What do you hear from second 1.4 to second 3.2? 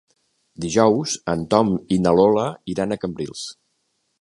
Tom i na Lola iran a